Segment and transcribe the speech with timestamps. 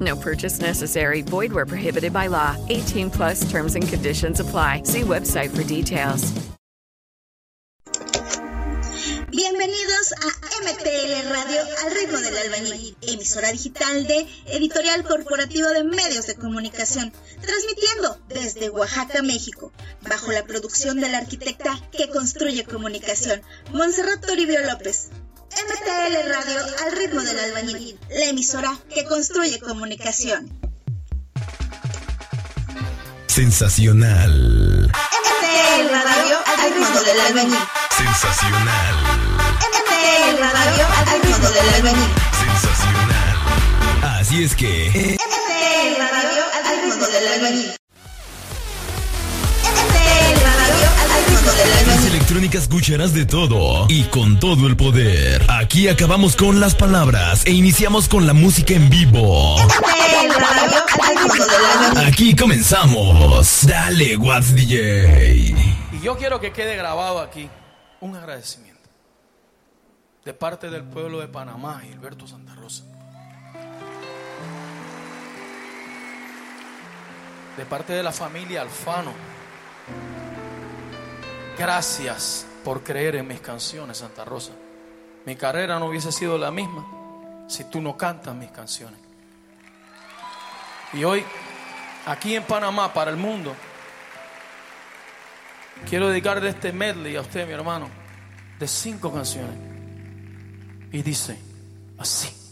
[0.00, 1.22] No purchase necessary.
[1.22, 2.56] Void where prohibited by law.
[2.68, 4.82] 18 plus terms and conditions apply.
[4.82, 6.32] See website for details.
[9.36, 16.26] Bienvenidos a MTL Radio al ritmo del albañil, emisora digital de Editorial Corporativo de Medios
[16.26, 19.72] de Comunicación, transmitiendo desde Oaxaca, México,
[20.08, 25.10] bajo la producción de la arquitecta que construye comunicación, Montserrat Toribio López.
[25.52, 30.50] MTL Radio al ritmo del albañil, la emisora que construye comunicación.
[33.28, 34.90] Sensacional.
[34.90, 37.58] MTL Radio al ritmo del albañil.
[37.96, 38.94] Sensacional.
[39.60, 42.10] MTL Radio al ritmo del albañil.
[42.40, 44.20] Sensacional.
[44.20, 45.16] Así es que.
[45.16, 47.85] MTL Radio al ritmo del albañil.
[52.26, 55.46] Electrónicas escucharás de todo y con todo el poder.
[55.48, 59.56] Aquí acabamos con las palabras e iniciamos con la música en vivo.
[62.04, 63.64] Aquí comenzamos.
[63.64, 65.54] Dale, What's DJ.
[65.92, 67.48] Y yo quiero que quede grabado aquí
[68.00, 68.90] un agradecimiento
[70.24, 72.82] de parte del pueblo de Panamá, Gilberto Santa Rosa.
[77.56, 79.35] De parte de la familia Alfano.
[81.58, 84.52] Gracias por creer en mis canciones, Santa Rosa.
[85.24, 86.86] Mi carrera no hubiese sido la misma
[87.48, 88.98] si tú no cantas mis canciones.
[90.92, 91.24] Y hoy,
[92.06, 93.54] aquí en Panamá, para el mundo,
[95.88, 97.88] Quiero dedicarle este medley a usted, mi hermano,
[98.58, 99.56] de cinco canciones.
[100.90, 101.38] Y dice
[101.98, 102.45] así.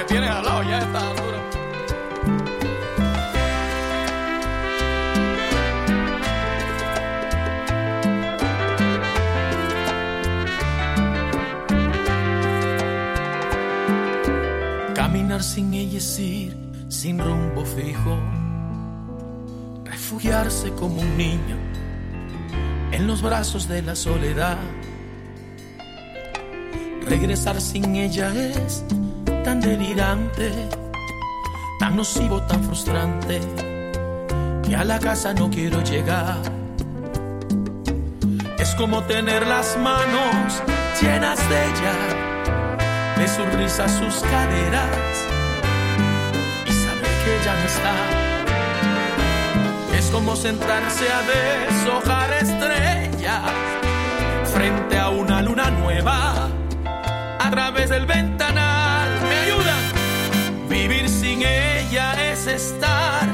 [0.00, 1.40] Que tienes al lado, ya está altura.
[14.94, 16.56] Caminar sin ella es ir
[16.88, 18.18] sin rumbo fijo.
[19.84, 21.56] Refugiarse como un niño
[22.92, 24.56] en los brazos de la soledad.
[27.06, 28.84] Regresar sin ella es
[29.50, 30.48] tan delirante,
[31.80, 33.40] tan nocivo, tan frustrante,
[34.62, 36.38] que a la casa no quiero llegar.
[38.60, 40.62] Es como tener las manos
[41.02, 41.94] llenas de ella
[43.18, 45.26] de su risa, sus caderas
[46.64, 47.94] y saber que ella no está.
[49.98, 53.50] Es como sentarse a deshojar estrellas
[54.44, 56.48] frente a una luna nueva
[57.40, 58.69] a través del ventanal.
[61.30, 63.28] Sin ella es estar.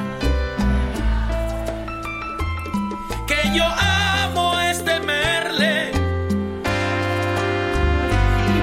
[3.26, 5.92] Que yo amo es temerle.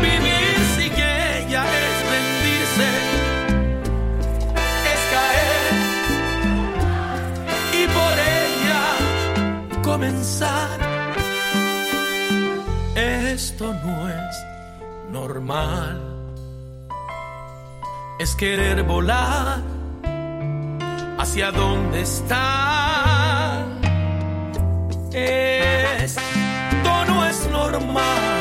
[0.04, 2.92] Vivir sin ella es rendirse,
[4.94, 5.74] es caer
[7.82, 8.86] y por ella
[9.82, 10.78] comenzar.
[12.96, 14.36] Esto no es
[15.10, 16.13] normal,
[18.20, 19.62] es querer volar
[21.18, 23.66] hacia donde está.
[25.12, 28.33] Esto no es normal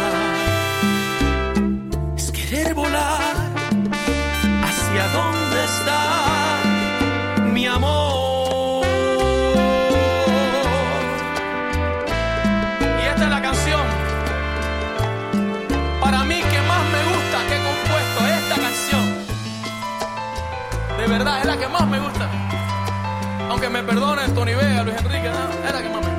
[23.63, 25.31] Aunque me perdonen Tony Vega, Luis Enrique,
[25.73, 26.11] la que gusta.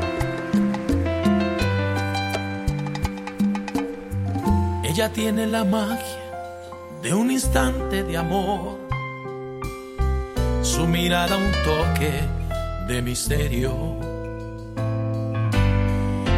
[4.86, 6.24] Ella tiene la magia
[7.01, 8.80] de un instante de amor,
[10.62, 12.22] su mirada un toque
[12.88, 13.74] de misterio.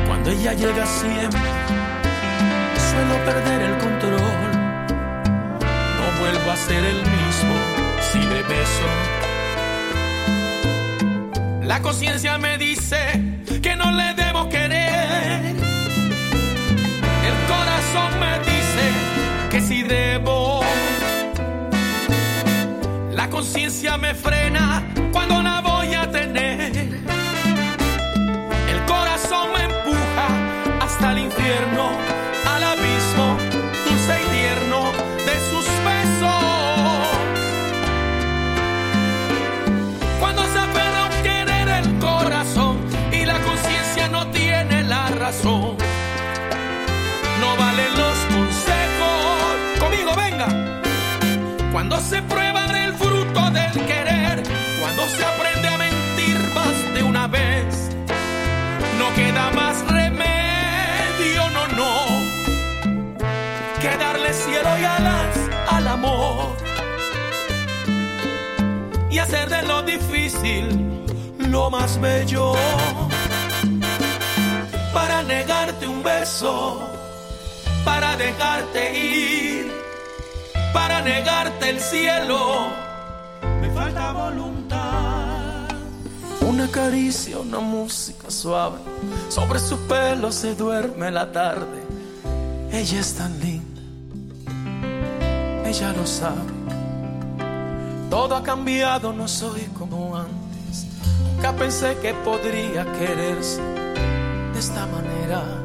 [0.07, 1.52] Cuando ella llega siempre,
[2.90, 4.52] suelo perder el control,
[6.00, 7.54] no vuelvo a ser el mismo
[8.12, 9.14] si le beso.
[11.65, 12.97] La conciencia me dice
[13.63, 15.56] que no le debo querer.
[17.25, 18.85] El corazón me dice
[19.50, 20.62] que si debo.
[23.13, 25.25] La conciencia me frena cuando
[52.10, 54.44] se prueba del fruto del querer,
[54.80, 57.90] cuando se aprende a mentir más de una vez,
[59.00, 61.92] no queda más remedio, no, no,
[63.81, 65.36] que darle cielo y alas
[65.68, 66.56] al amor
[69.10, 70.66] y hacer de lo difícil
[71.40, 72.54] lo más bello.
[74.94, 76.88] Para negarte un beso,
[77.84, 79.75] para dejarte ir,
[80.75, 82.68] para negarte el cielo,
[83.62, 85.69] me falta voluntad.
[86.42, 88.80] Una caricia, una música suave,
[89.30, 91.81] sobre su pelo se duerme la tarde.
[92.74, 93.81] Ella es tan linda,
[95.66, 96.54] ella lo sabe.
[98.10, 100.88] Todo ha cambiado, no soy como antes.
[101.24, 105.64] Nunca pensé que podría quererse de esta manera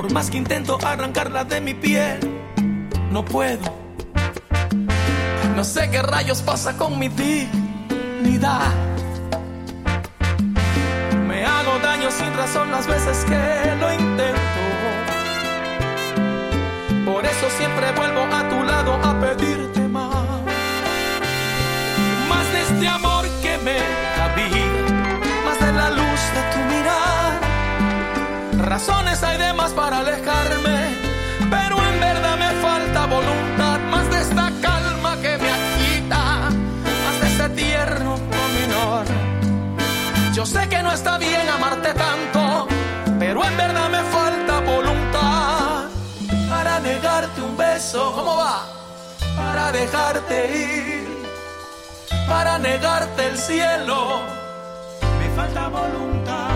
[0.00, 2.20] Por más que intento arrancarla de mi piel,
[3.10, 3.70] no puedo.
[5.54, 8.72] No sé qué rayos pasa con mi dignidad.
[11.28, 14.40] Me hago daño sin razón las veces que lo intento.
[17.04, 20.40] Por eso siempre vuelvo a tu lado a pedirte más.
[22.26, 24.09] Más de este amor que me
[29.80, 30.78] para alejarme,
[31.54, 33.78] pero en verdad me falta voluntad.
[33.90, 36.22] Más de esta calma que me agita,
[37.04, 39.04] más de este tierno dominor.
[40.34, 42.68] Yo sé que no está bien amarte tanto,
[43.18, 45.84] pero en verdad me falta voluntad
[46.50, 48.12] para negarte un beso.
[48.14, 48.66] ¿Cómo va?
[49.34, 50.36] Para dejarte
[50.66, 51.08] ir,
[52.28, 54.20] para negarte el cielo.
[55.18, 56.50] Me falta voluntad.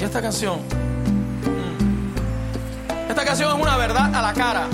[0.00, 0.89] ¿Y esta canción?
[3.10, 4.68] Esta canción es una verdad a la cara.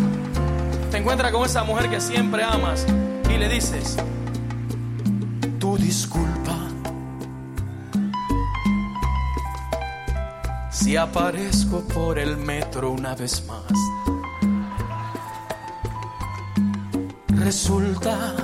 [0.91, 2.87] Te encuentras con esa mujer que siempre amas
[3.31, 3.97] y le dices,
[5.59, 6.53] tu disculpa.
[10.71, 13.73] si aparezco por el metro una vez más.
[17.29, 18.35] Resulta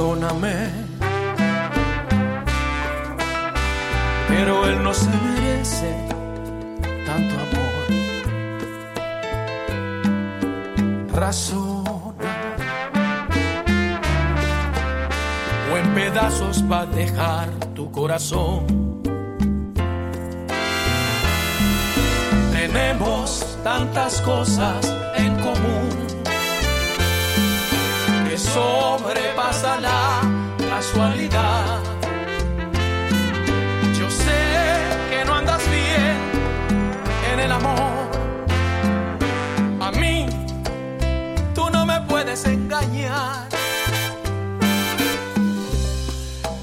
[0.00, 0.70] perdóname,
[4.28, 5.94] pero él no se merece
[7.04, 7.60] tanto amor.
[11.12, 12.14] razona
[15.70, 18.64] o en pedazos va a dejar tu corazón.
[22.52, 26.09] Tenemos tantas cosas en común
[28.54, 30.20] sobrepasa la
[30.70, 31.78] casualidad.
[33.98, 34.40] Yo sé
[35.10, 36.16] que no andas bien
[37.32, 38.10] en el amor.
[39.80, 40.26] A mí
[41.54, 43.48] tú no me puedes engañar.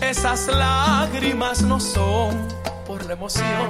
[0.01, 2.48] Esas lágrimas no son
[2.86, 3.70] por la emoción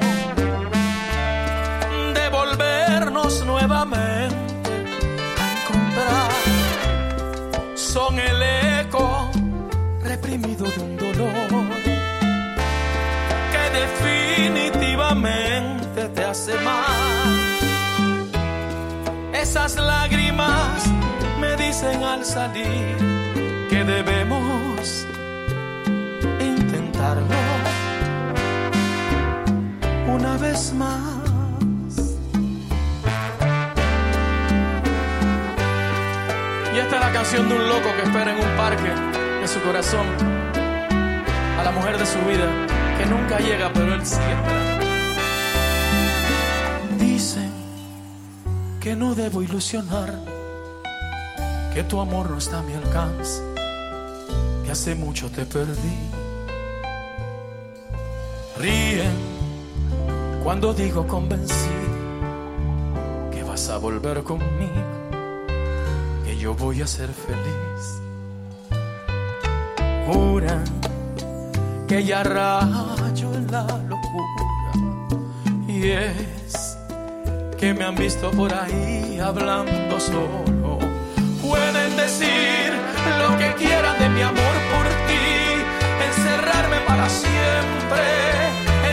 [2.13, 4.47] de volvernos nuevamente
[7.98, 8.44] Son el
[8.80, 9.32] eco
[10.04, 11.66] reprimido de un dolor
[13.51, 16.86] que definitivamente te hace mal.
[19.34, 20.86] Esas lágrimas
[21.42, 22.98] me dicen al salir
[23.68, 25.08] que debemos
[26.39, 27.25] intentarlo
[30.08, 31.16] una vez más.
[37.00, 38.89] La canción de un loco que espera en un parque
[39.42, 40.06] de su corazón
[41.58, 42.48] a la mujer de su vida
[42.98, 44.54] que nunca llega, pero él siempre.
[47.00, 47.51] Dicen
[48.82, 50.13] que no debo ilusionar,
[51.74, 53.42] que tu amor no está a mi alcance,
[54.66, 55.98] que hace mucho te perdí.
[58.58, 59.16] Ríen
[60.44, 61.88] cuando digo convencido
[63.32, 64.97] que vas a volver conmigo
[66.48, 67.84] yo voy a ser feliz.
[70.06, 70.63] Juran
[71.89, 74.72] que ya rayo en la locura
[75.68, 76.77] y es
[77.60, 80.80] que me han visto por ahí hablando solo.
[81.46, 82.72] Pueden decir
[83.22, 85.27] lo que quieran de mi amor por ti,
[86.10, 88.06] encerrarme para siempre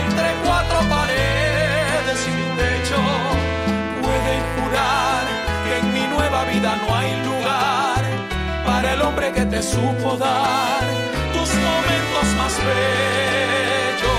[0.02, 3.00] entre cuatro paredes un techo.
[4.02, 5.22] Pueden jurar
[5.64, 7.43] que en mi nueva vida no hay luz
[8.92, 10.82] el hombre que te supo dar
[11.32, 14.10] tus momentos más bellos.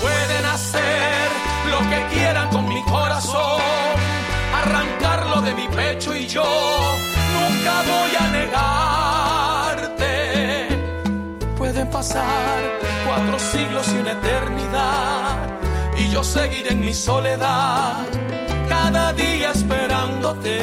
[0.00, 1.30] Pueden hacer
[1.70, 3.60] lo que quieran con mi corazón,
[4.62, 6.44] arrancarlo de mi pecho y yo
[7.36, 10.12] nunca voy a negarte.
[11.56, 12.60] Pueden pasar
[13.06, 15.36] cuatro siglos y una eternidad
[15.96, 18.06] y yo seguiré en mi soledad
[18.68, 20.60] cada día esperándote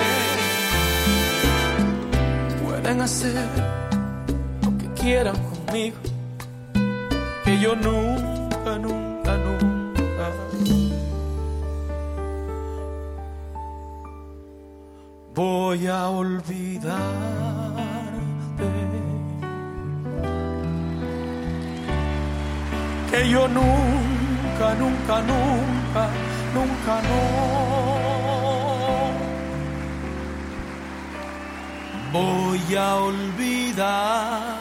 [2.90, 3.48] pueden hacer
[4.64, 5.98] lo que quieran conmigo,
[7.44, 10.32] que yo nunca, nunca, nunca
[15.36, 17.00] voy a olvidarte.
[23.12, 26.10] Que yo nunca, nunca, nunca,
[26.56, 27.99] nunca, no.
[32.12, 34.60] Voy a olvidarte.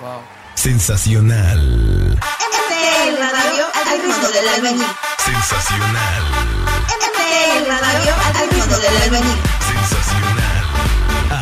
[0.00, 0.20] Wow.
[0.54, 2.18] Sensacional.
[2.18, 4.86] MTL Radio al ritmo del albañil.
[5.24, 6.22] Sensacional.
[6.88, 9.38] MTL Radio al ritmo del albañil.
[9.60, 10.64] Sensacional.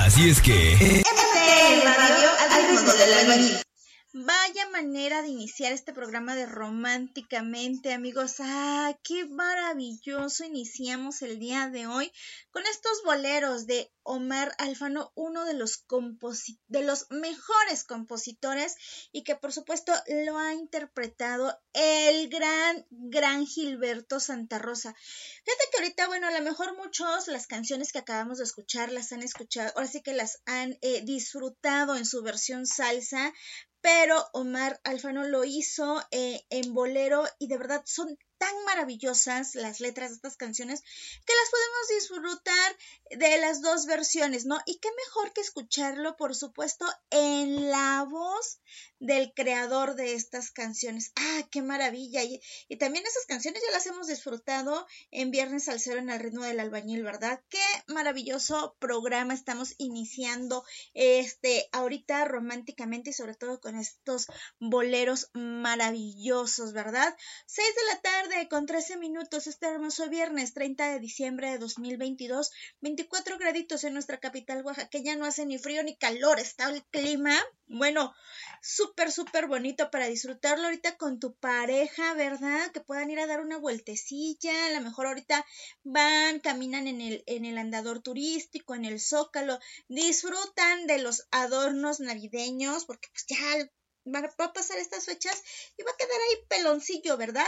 [0.07, 1.03] Así es que.
[1.03, 3.72] MTL Radio al ritmo del albañil.
[4.15, 8.35] Vaya manera de iniciar este programa de románticamente, amigos.
[8.41, 12.13] Ah, qué maravilloso iniciamos el día de hoy
[12.51, 18.77] con estos boleros de Omar Alfano, uno de los mejores compositores
[19.13, 19.95] y que por supuesto
[20.27, 24.95] lo ha interpretado el gran gran Gilberto Santa Rosa.
[24.95, 29.11] Fíjate que ahorita, bueno, a lo mejor muchos las canciones que acabamos de escuchar las
[29.13, 33.33] han escuchado, ahora sí que las han eh, disfrutado en su versión salsa,
[33.83, 39.79] pero Omar Alfano lo hizo eh, en bolero y de verdad son tan maravillosas las
[39.79, 42.77] letras de estas canciones que las podemos disfrutar
[43.13, 44.61] de las dos versiones, ¿no?
[44.67, 48.59] Y qué mejor que escucharlo, por supuesto, en la voz
[48.99, 51.13] del creador de estas canciones.
[51.15, 52.23] ¡Ah, qué maravilla!
[52.25, 52.41] Y,
[52.79, 56.59] también esas canciones ya las hemos disfrutado en Viernes al Cero en el ritmo del
[56.59, 57.41] albañil, ¿verdad?
[57.49, 64.27] Qué maravilloso programa estamos iniciando este ahorita románticamente y sobre todo con estos
[64.59, 67.17] boleros maravillosos, ¿verdad?
[67.47, 72.51] Seis de la tarde con 13 minutos este hermoso viernes 30 de diciembre de 2022,
[72.81, 77.39] 24 graditos en nuestra capital oaxaqueña, no hace ni frío ni calor, está el clima,
[77.67, 78.15] bueno,
[78.63, 82.73] súper, súper bonito para disfrutarlo ahorita con tu pareja, ¿verdad?
[82.73, 85.45] Que puedan ir a dar una vueltecilla, a lo mejor ahorita
[85.85, 89.59] van, caminan en el, en el andador turístico, en el zócalo,
[89.89, 93.71] disfrutan de los adornos navideños, porque pues ya
[94.07, 95.43] va a pasar estas fechas
[95.77, 97.47] y va a quedar ahí peloncillo, ¿verdad?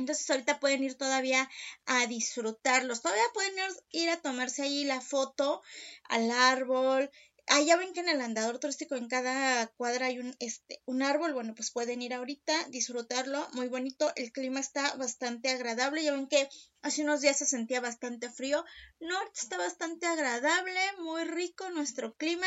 [0.00, 1.48] Entonces ahorita pueden ir todavía
[1.84, 3.54] a disfrutarlos, todavía pueden
[3.90, 5.62] ir a tomarse ahí la foto
[6.04, 7.10] al árbol.
[7.46, 11.02] Ah, ya ven que en el andador turístico en cada cuadra hay un, este, un
[11.02, 16.12] árbol, bueno, pues pueden ir ahorita, disfrutarlo, muy bonito, el clima está bastante agradable, ya
[16.12, 16.48] ven que
[16.80, 18.64] hace unos días se sentía bastante frío,
[19.00, 22.46] no, está bastante agradable, muy rico nuestro clima,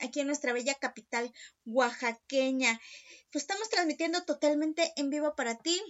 [0.00, 1.32] aquí en nuestra bella capital
[1.64, 2.80] oaxaqueña.
[3.30, 5.80] Pues estamos transmitiendo totalmente en vivo para ti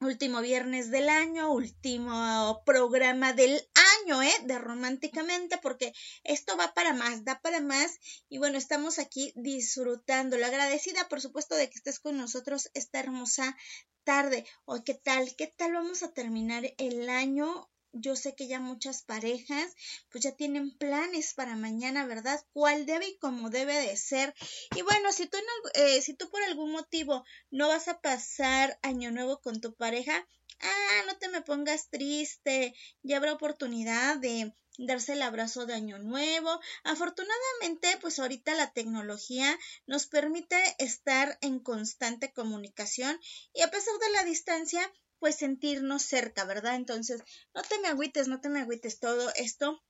[0.00, 3.68] último viernes del año, último programa del
[4.02, 4.32] año, ¿eh?
[4.44, 5.92] De Románticamente, porque
[6.24, 7.98] esto va para más, da para más.
[8.28, 10.38] Y bueno, estamos aquí disfrutando.
[10.38, 13.56] La agradecida, por supuesto, de que estés con nosotros esta hermosa
[14.04, 14.46] tarde.
[14.64, 17.68] O qué tal, qué tal vamos a terminar el año
[18.00, 19.74] yo sé que ya muchas parejas
[20.10, 22.40] pues ya tienen planes para mañana, ¿verdad?
[22.52, 24.34] ¿Cuál debe y cómo debe de ser?
[24.76, 25.38] Y bueno, si tú,
[25.74, 30.26] eh, si tú por algún motivo no vas a pasar año nuevo con tu pareja,
[30.60, 35.98] ah, no te me pongas triste, ya habrá oportunidad de darse el abrazo de año
[35.98, 36.60] nuevo.
[36.84, 43.18] Afortunadamente, pues ahorita la tecnología nos permite estar en constante comunicación
[43.52, 46.76] y a pesar de la distancia, pues sentirnos cerca, ¿verdad?
[46.76, 47.22] Entonces,
[47.54, 49.82] no te me agüites, no te me agüites, todo esto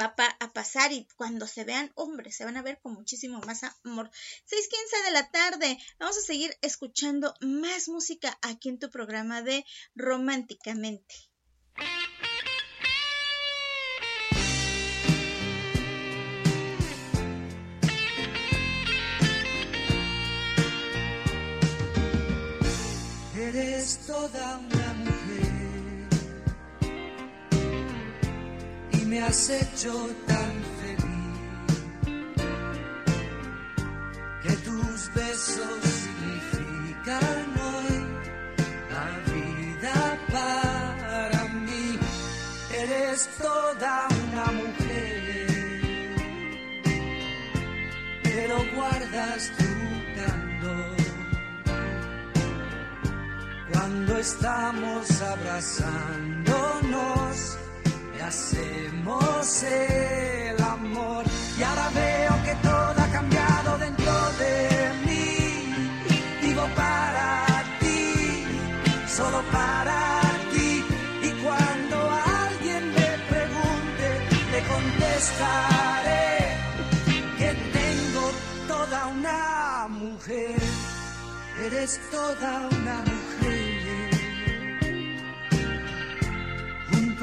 [0.00, 3.62] va a pasar y cuando se vean, hombres, se van a ver con muchísimo más
[3.84, 4.10] amor.
[4.46, 9.64] 6.15 de la tarde, vamos a seguir escuchando más música aquí en tu programa de
[9.94, 11.14] Románticamente.
[23.54, 26.08] Eres toda una mujer
[28.92, 29.92] y me has hecho
[30.26, 31.12] tan feliz
[34.42, 37.94] que tus besos significan hoy
[38.90, 41.98] la vida para mí.
[42.74, 46.14] Eres toda una mujer,
[48.22, 49.71] pero guardas tu
[53.82, 57.58] Cuando estamos abrazándonos
[58.24, 61.24] hacemos el amor.
[61.58, 65.74] Y ahora veo que todo ha cambiado dentro de mí.
[66.42, 68.44] Vivo para ti,
[69.08, 70.20] solo para
[70.52, 70.84] ti.
[71.24, 72.08] Y cuando
[72.46, 74.06] alguien me pregunte,
[74.52, 76.30] le contestaré
[77.36, 78.24] que tengo
[78.68, 80.62] toda una mujer.
[81.66, 83.31] Eres toda una mujer.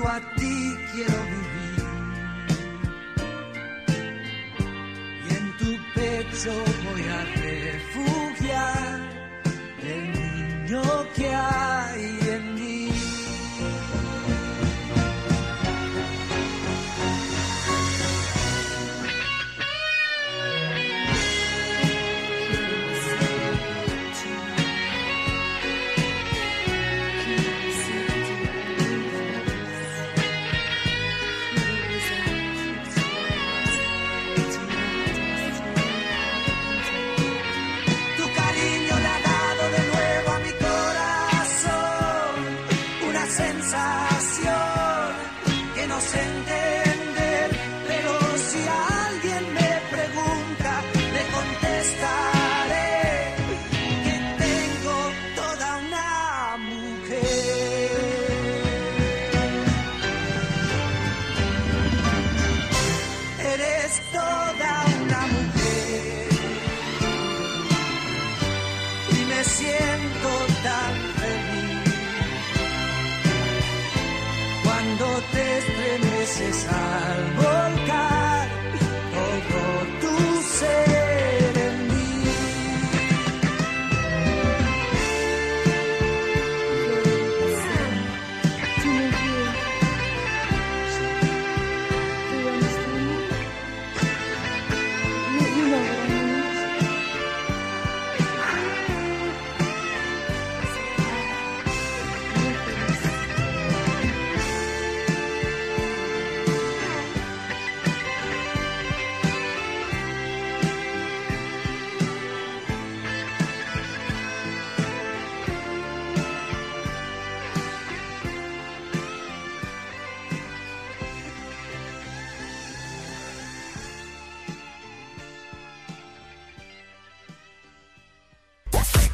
[0.08, 1.84] A ti quiero vivir.
[5.26, 6.54] Y en tu pecho
[6.86, 9.00] voy a refugiar
[9.84, 10.82] el niño
[11.16, 11.69] que hay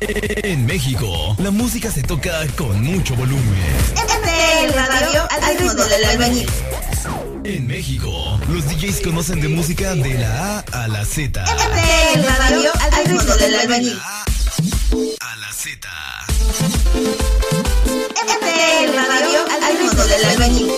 [0.07, 3.41] En México, la música se toca con mucho volumen.
[4.63, 6.49] el radio al ritmo del albañil.
[7.43, 11.43] En México, los DJs conocen de música de la A a la Z.
[12.13, 13.99] el radio al ritmo del albañil.
[15.21, 15.89] A la Z.
[18.81, 20.71] el radio al ritmo del albañil.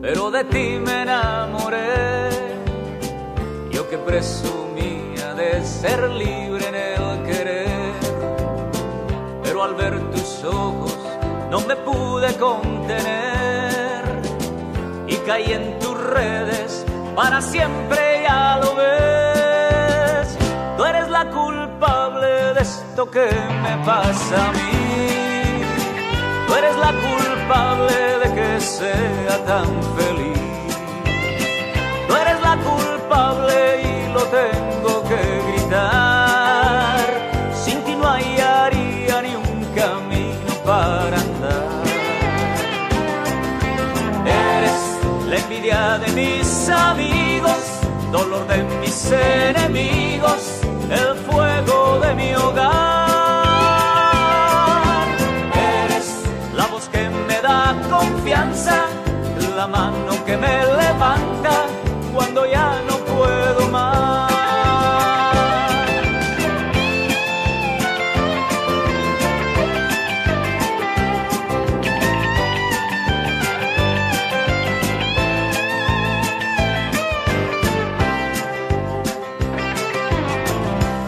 [0.00, 2.30] Pero de ti me enamoré.
[3.70, 7.94] Yo que presumía de ser libre en el querer,
[9.42, 10.98] pero al ver tus ojos
[11.50, 13.64] no me pude contener
[15.30, 16.84] ahí en tus redes,
[17.14, 20.36] para siempre ya lo ves.
[20.76, 23.26] Tú eres la culpable de esto que
[23.62, 25.64] me pasa a mí.
[26.46, 28.33] Tú eres la culpable de
[28.64, 30.38] sea tan feliz.
[32.08, 37.06] Tú eres la culpable y lo tengo que gritar.
[37.54, 41.84] Sin ti no hallaría ni un camino para andar.
[44.26, 44.82] Eres
[45.28, 47.62] la envidia de mis amigos,
[48.10, 53.03] dolor de mis enemigos, el fuego de mi hogar.
[59.56, 61.66] La mano que me levanta
[62.12, 64.32] cuando ya no puedo más.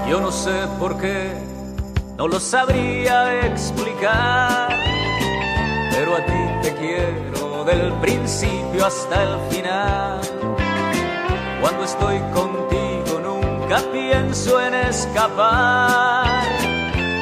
[0.09, 1.33] Yo no sé por qué,
[2.17, 4.69] no lo sabría explicar,
[5.91, 7.36] pero a ti te quiero
[7.67, 10.21] del principio hasta el final.
[11.61, 16.45] Cuando estoy contigo nunca pienso en escapar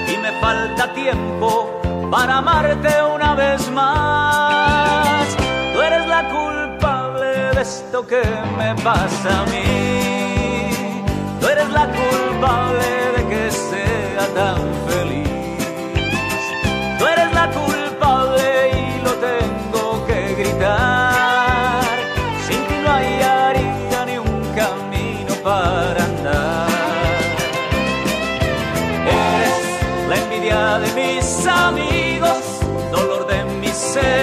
[0.06, 1.80] y me falta tiempo
[2.10, 5.26] para amarte una vez más.
[5.72, 8.22] Tú eres la culpable de esto que
[8.58, 11.04] me pasa a mí.
[11.40, 15.28] Tú eres la culpable de que sea tan feliz.
[16.98, 17.73] Tú eres la culpable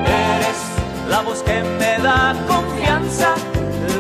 [0.07, 0.61] Eres
[1.09, 3.35] la voz que me da confianza,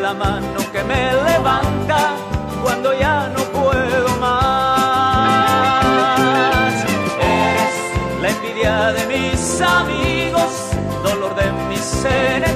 [0.00, 2.14] la mano que me levanta
[2.62, 5.74] cuando ya no puedo más.
[7.20, 7.74] Eres
[8.22, 10.50] la envidia de mis amigos,
[11.02, 12.51] dolor de mis enemigos,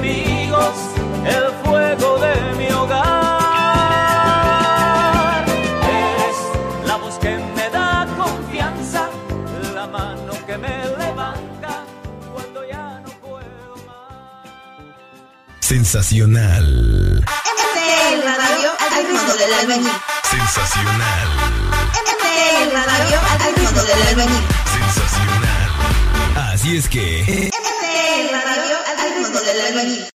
[15.87, 17.23] Sensacional.
[17.23, 19.91] MTL Radio al ritmo del albañil.
[20.29, 21.29] Sensacional.
[22.03, 24.43] MTL Radio al ritmo del albañil.
[24.65, 26.51] Sensacional.
[26.51, 27.49] Así es que.
[27.53, 30.16] MTL Radio al ritmo del albañil.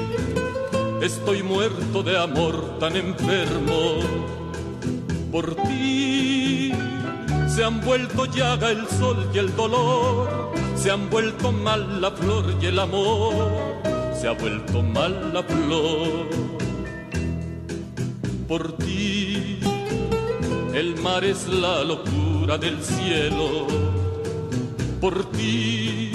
[1.01, 4.01] Estoy muerto de amor tan enfermo.
[5.31, 6.71] Por ti
[7.47, 10.51] se han vuelto llaga el sol y el dolor.
[10.75, 13.33] Se han vuelto mal la flor y el amor.
[14.13, 16.29] Se ha vuelto mal la flor.
[18.47, 19.57] Por ti
[20.75, 23.65] el mar es la locura del cielo.
[24.99, 26.11] Por ti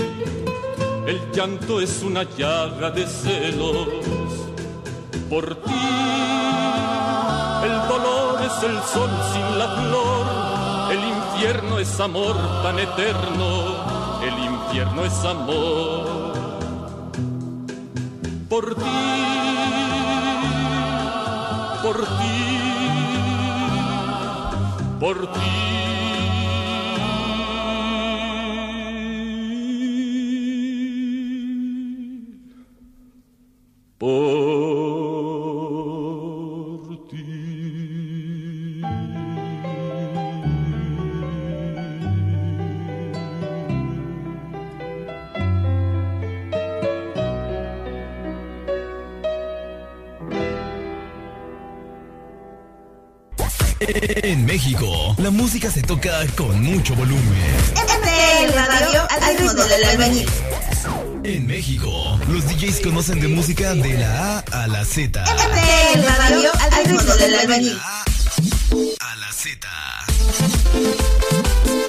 [1.09, 3.89] el llanto es una llaga de celos.
[5.31, 5.73] Por ti,
[7.65, 10.27] el dolor es el sol sin la flor.
[10.93, 13.49] El infierno es amor tan eterno.
[14.23, 16.27] El infierno es amor.
[18.49, 18.83] por ti,
[21.83, 22.37] por ti,
[25.01, 25.56] por ti.
[53.79, 57.57] En México, la música se toca con mucho volumen.
[57.75, 60.29] MTL Radio al ritmo del albañil.
[61.25, 65.23] En México, los DJs conocen de música de la A a la Z.
[65.23, 67.79] MTL Radio al ritmo del albañil.
[69.01, 69.69] A la Z.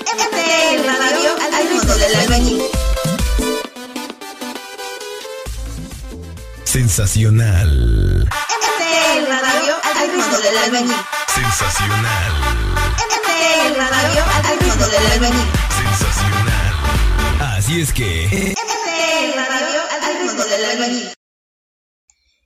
[0.04, 2.62] MTL Radio al ritmo del albañil.
[6.66, 8.28] Sensacional.
[8.28, 11.17] MTL Radio al ritmo del albañil.
[11.38, 12.32] Sensacional.
[12.98, 15.48] MTL Radio al ritmo del albañil.
[15.78, 16.74] Sensacional.
[17.58, 18.26] Así es que.
[18.56, 21.14] MTL Radio al ritmo del albañil.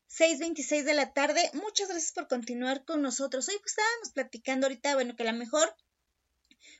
[0.09, 1.49] 6.26 de la tarde.
[1.53, 3.47] Muchas gracias por continuar con nosotros.
[3.47, 5.73] Hoy pues estábamos platicando ahorita, bueno, que a lo mejor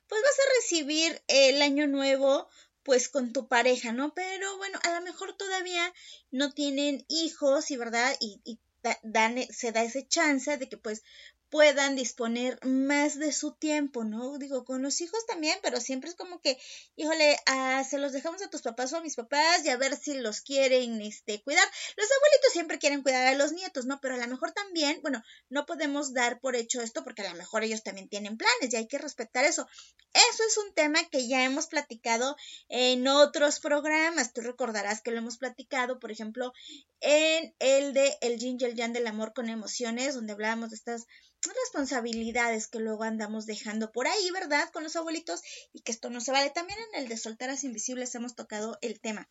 [0.08, 2.50] pues vas a recibir el año nuevo
[2.84, 4.14] pues con tu pareja, ¿no?
[4.14, 5.94] Pero bueno, a lo mejor todavía
[6.30, 10.78] no tienen hijos y verdad y, y da- dan, se da ese chance de que
[10.78, 11.04] pues
[11.52, 14.38] puedan disponer más de su tiempo, ¿no?
[14.38, 16.58] Digo, con los hijos también, pero siempre es como que,
[16.96, 19.98] híjole, ah, se los dejamos a tus papás o a mis papás y a ver
[19.98, 21.68] si los quieren este, cuidar.
[21.98, 24.00] Los abuelitos siempre quieren cuidar a los nietos, ¿no?
[24.00, 27.38] Pero a lo mejor también, bueno, no podemos dar por hecho esto porque a lo
[27.38, 29.68] mejor ellos también tienen planes y hay que respetar eso.
[30.14, 32.38] Eso es un tema que ya hemos platicado
[32.70, 34.32] en otros programas.
[34.32, 36.54] Tú recordarás que lo hemos platicado, por ejemplo,
[37.02, 41.08] en el de El Yin y del amor con emociones, donde hablábamos de estas
[41.50, 44.70] responsabilidades que luego andamos dejando por ahí, ¿verdad?
[44.72, 45.42] Con los abuelitos
[45.74, 46.50] y que esto no se vale.
[46.50, 49.28] También en el de solteras invisibles hemos tocado el tema.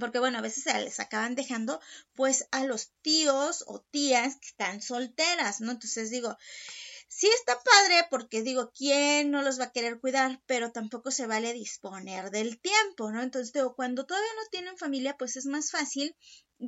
[0.00, 1.80] Porque bueno, a veces se les acaban dejando
[2.14, 5.70] pues a los tíos o tías que están solteras, ¿no?
[5.70, 6.36] Entonces digo,
[7.06, 10.42] sí está padre porque digo, ¿quién no los va a querer cuidar?
[10.46, 13.22] Pero tampoco se vale disponer del tiempo, ¿no?
[13.22, 16.16] Entonces digo, cuando todavía no tienen familia, pues es más fácil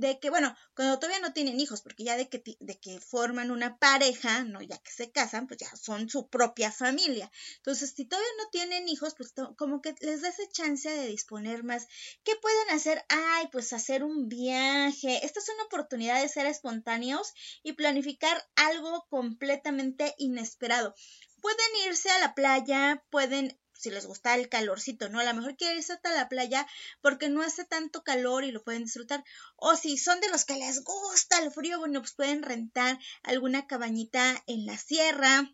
[0.01, 3.51] de que, bueno, cuando todavía no tienen hijos, porque ya de que, de que forman
[3.51, 4.61] una pareja, ¿no?
[4.63, 7.31] Ya que se casan, pues ya son su propia familia.
[7.57, 11.65] Entonces, si todavía no tienen hijos, pues como que les da esa chance de disponer
[11.65, 11.87] más.
[12.25, 13.05] ¿Qué pueden hacer?
[13.09, 15.25] Ay, pues hacer un viaje.
[15.25, 17.33] Esta es una oportunidad de ser espontáneos
[17.63, 20.95] y planificar algo completamente inesperado.
[21.41, 25.21] Pueden irse a la playa, pueden si les gusta el calorcito, ¿no?
[25.21, 26.67] A lo mejor quieren irse hasta la playa
[27.01, 29.25] porque no hace tanto calor y lo pueden disfrutar.
[29.57, 33.67] O si son de los que les gusta el frío, bueno, pues pueden rentar alguna
[33.67, 35.53] cabañita en la sierra.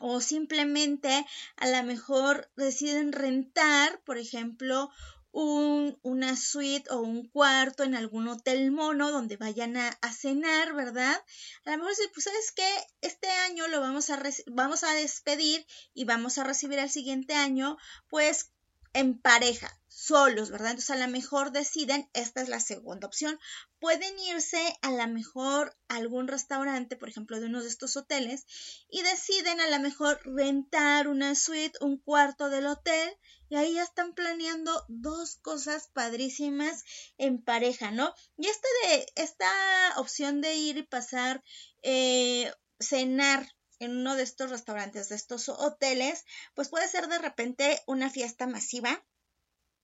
[0.00, 1.24] O simplemente
[1.56, 4.90] a lo mejor deciden rentar, por ejemplo,
[5.34, 11.16] un, una suite o un cuarto en algún hotel mono donde vayan a, cenar, ¿verdad?
[11.64, 12.70] A lo mejor si, pues, ¿sabes qué?
[13.00, 17.76] Este año lo vamos a, vamos a despedir y vamos a recibir al siguiente año,
[18.08, 18.53] pues
[18.94, 20.70] en pareja, solos, ¿verdad?
[20.70, 23.38] Entonces a lo mejor deciden, esta es la segunda opción,
[23.78, 28.46] pueden irse a lo mejor a algún restaurante, por ejemplo, de uno de estos hoteles,
[28.88, 33.16] y deciden a lo mejor rentar una suite, un cuarto del hotel,
[33.48, 36.82] y ahí ya están planeando dos cosas padrísimas
[37.18, 38.14] en pareja, ¿no?
[38.36, 39.50] Y esta de, esta
[39.96, 41.42] opción de ir y pasar,
[41.82, 43.46] eh, cenar
[43.78, 48.46] en uno de estos restaurantes, de estos hoteles, pues puede ser de repente una fiesta
[48.46, 49.04] masiva,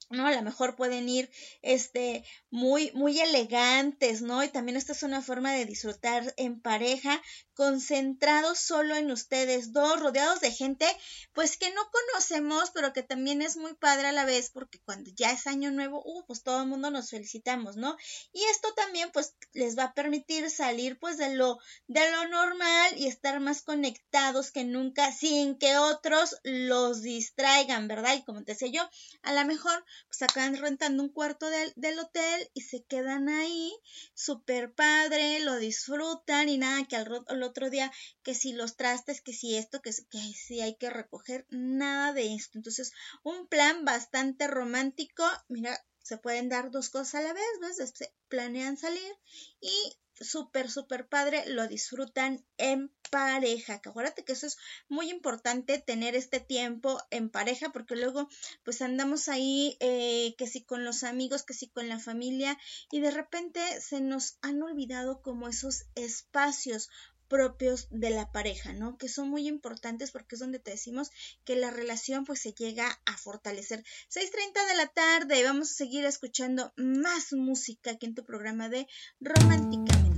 [0.09, 0.27] ¿no?
[0.27, 1.31] A lo mejor pueden ir,
[1.63, 4.43] este, muy, muy elegantes, ¿no?
[4.43, 7.23] Y también esta es una forma de disfrutar en pareja,
[7.55, 10.87] concentrados solo en ustedes dos, rodeados de gente,
[11.33, 15.11] pues que no conocemos, pero que también es muy padre a la vez, porque cuando
[15.15, 17.97] ya es año nuevo, uh, pues todo el mundo nos felicitamos, ¿no?
[18.33, 22.95] Y esto también, pues, les va a permitir salir, pues, de lo, de lo normal
[22.97, 28.15] y estar más conectados que nunca, sin que otros los distraigan, ¿verdad?
[28.17, 28.91] Y como te decía yo,
[29.23, 33.73] a lo mejor pues acaban rentando un cuarto del, del hotel y se quedan ahí,
[34.15, 37.91] súper padre, lo disfrutan y nada, que al, al otro día,
[38.23, 42.35] que si los trastes, que si esto, que, que si hay que recoger, nada de
[42.35, 42.59] esto.
[42.59, 45.79] Entonces, un plan bastante romántico, mira,
[46.11, 47.95] se pueden dar dos cosas a la vez, ¿ves?
[48.27, 49.15] Planean salir
[49.61, 53.81] y súper, súper padre, lo disfrutan en pareja.
[53.81, 58.29] Que acuérdate que eso es muy importante, tener este tiempo en pareja, porque luego
[58.65, 62.59] pues andamos ahí, eh, que si con los amigos, que si con la familia,
[62.91, 66.91] y de repente se nos han olvidado como esos espacios
[67.31, 68.99] propios de la pareja, ¿no?
[68.99, 71.11] Que son muy importantes porque es donde te decimos
[71.45, 73.83] que la relación pues se llega a fortalecer.
[74.11, 78.87] 6.30 de la tarde, vamos a seguir escuchando más música aquí en tu programa de
[79.21, 80.10] Románticamente.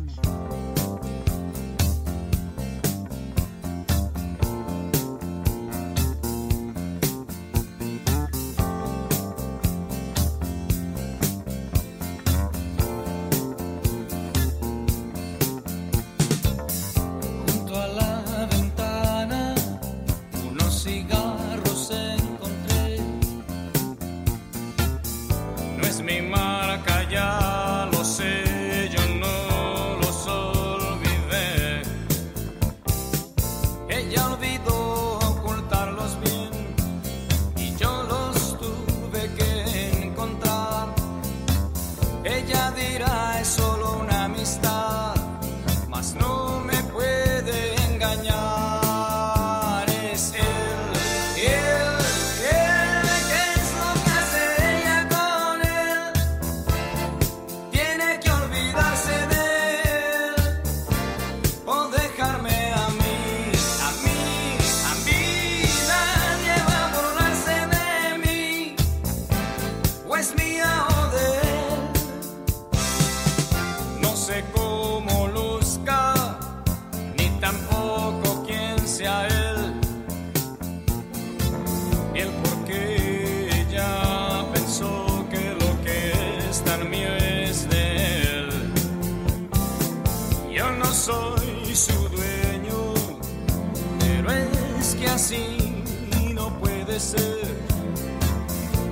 [96.93, 97.15] this.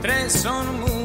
[0.01, 1.00] Tres son muy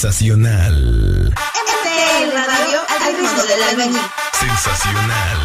[0.00, 1.28] Sensacional.
[1.28, 4.00] MTL Radio al ritmo del albañil.
[4.32, 5.38] Sensacional.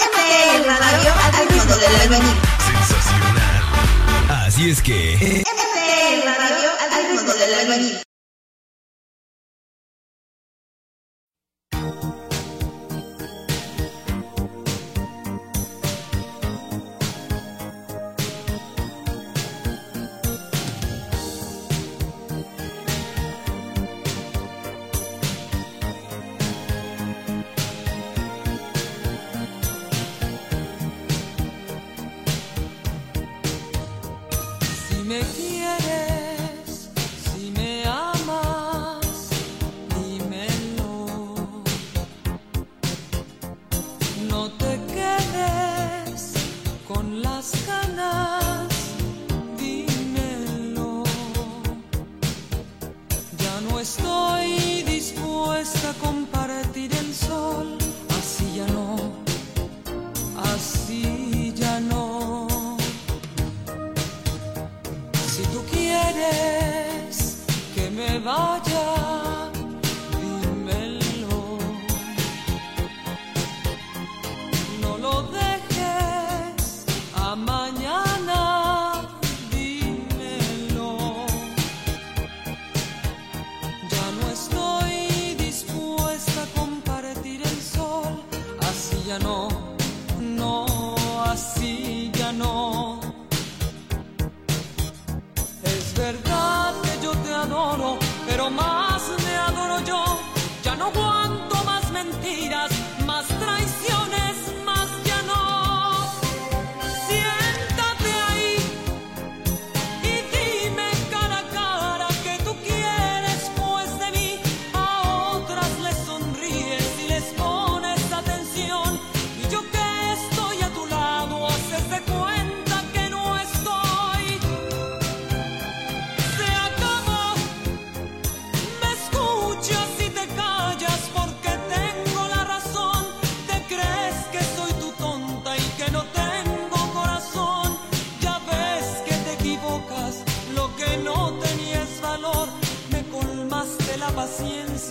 [0.00, 2.36] MTL Radio al ritmo del albañil.
[2.64, 4.46] Sensacional.
[4.46, 5.44] Así es que.
[5.44, 8.13] MTL Radio al ritmo del albañil.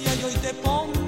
[0.05, 1.02] Y hoy te pongo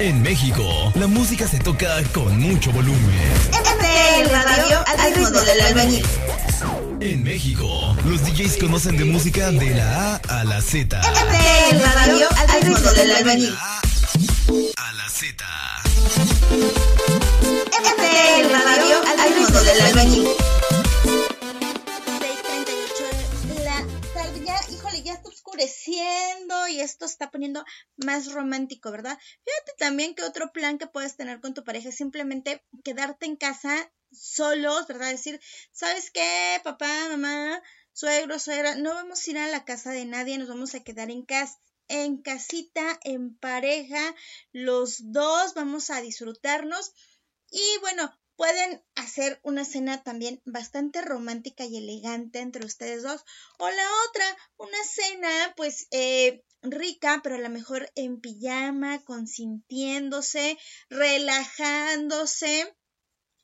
[0.00, 2.98] En México, la música se toca con mucho volumen.
[3.50, 6.06] MTL Radio al ritmo del albañil.
[7.00, 10.98] En México, los DJs conocen de música de la A a la Z.
[10.98, 13.54] MTL Radio al ritmo del albañil.
[14.78, 15.44] A la Z.
[17.68, 20.39] MTL Radio al ritmo del albañil.
[26.80, 27.64] Esto está poniendo
[27.96, 29.18] más romántico, ¿verdad?
[29.44, 33.36] Fíjate también que otro plan que puedes tener con tu pareja es simplemente quedarte en
[33.36, 35.10] casa solos, ¿verdad?
[35.10, 35.40] Decir,
[35.72, 37.62] ¿sabes qué, papá, mamá,
[37.92, 38.74] suegro, suegra?
[38.74, 41.58] No vamos a ir a la casa de nadie, nos vamos a quedar en casa
[41.90, 44.14] en casita, en pareja,
[44.52, 46.92] los dos vamos a disfrutarnos
[47.50, 53.24] y bueno, pueden hacer una cena también bastante romántica y elegante entre ustedes dos.
[53.58, 60.58] O la otra, una cena pues eh, rica, pero a lo mejor en pijama, consintiéndose,
[60.88, 62.74] relajándose.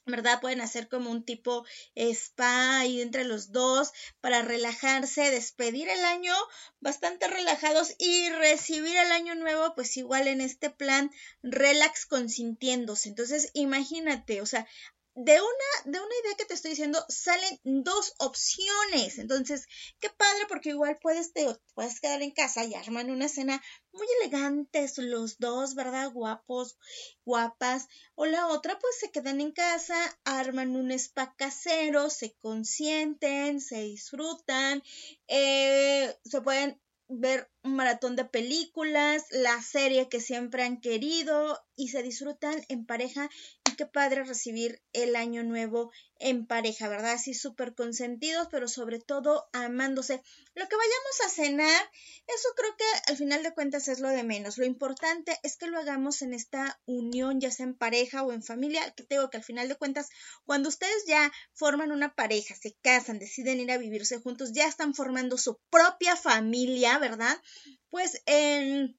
[0.06, 0.40] ¿verdad?
[0.40, 6.32] Pueden hacer como un tipo spa ahí entre los dos para relajarse, despedir el año
[6.78, 11.10] bastante relajados y recibir el año nuevo pues igual en este plan
[11.42, 13.08] relax consintiéndose.
[13.08, 14.68] Entonces imagínate, o sea,
[15.16, 19.18] de una, de una idea que te estoy diciendo salen dos opciones.
[19.18, 19.66] Entonces,
[19.98, 23.62] qué padre porque igual puedes, te, puedes quedar en casa y arman una cena
[23.92, 26.12] muy elegantes los dos, ¿verdad?
[26.12, 26.76] Guapos,
[27.24, 27.88] guapas.
[28.14, 33.80] O la otra, pues se quedan en casa, arman un spa casero, se consienten, se
[33.80, 34.82] disfrutan,
[35.28, 41.88] eh, se pueden ver un maratón de películas, la serie que siempre han querido y
[41.88, 43.28] se disfrutan en pareja
[43.68, 47.12] y qué padre recibir el año nuevo en pareja, ¿verdad?
[47.12, 50.22] Así súper consentidos, pero sobre todo amándose.
[50.54, 51.90] Lo que vayamos a cenar,
[52.26, 54.56] eso creo que al final de cuentas es lo de menos.
[54.56, 58.42] Lo importante es que lo hagamos en esta unión, ya sea en pareja o en
[58.42, 60.08] familia, que tengo que al final de cuentas,
[60.46, 64.94] cuando ustedes ya forman una pareja, se casan, deciden ir a vivirse juntos, ya están
[64.94, 67.36] formando su propia familia, ¿verdad?
[67.90, 68.98] Pues en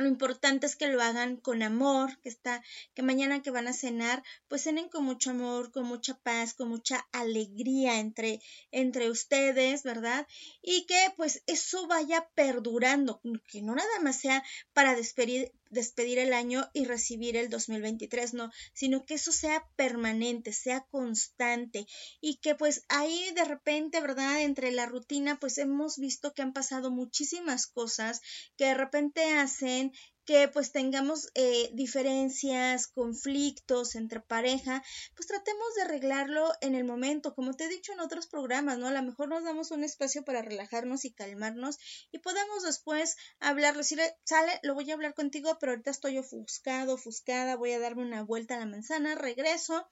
[0.00, 2.62] lo importante es que lo hagan con amor, que está,
[2.94, 6.68] que mañana que van a cenar, pues cenen con mucho amor, con mucha paz, con
[6.68, 10.26] mucha alegría entre, entre ustedes, ¿verdad?
[10.62, 16.32] Y que pues eso vaya perdurando, que no nada más sea para despedir, despedir el
[16.32, 21.86] año y recibir el 2023, no, sino que eso sea permanente, sea constante
[22.20, 24.42] y que pues ahí de repente, ¿verdad?
[24.42, 28.20] Entre la rutina, pues hemos visto que han pasado muchísimas cosas
[28.56, 29.92] que de repente hacen
[30.30, 34.80] que pues tengamos eh, diferencias, conflictos entre pareja,
[35.16, 38.86] pues tratemos de arreglarlo en el momento, como te he dicho en otros programas, ¿no?
[38.86, 41.78] A lo mejor nos damos un espacio para relajarnos y calmarnos
[42.12, 46.94] y podemos después hablarlo, si sale, lo voy a hablar contigo, pero ahorita estoy ofuscado,
[46.94, 49.84] ofuscada, voy a darme una vuelta a la manzana, regreso.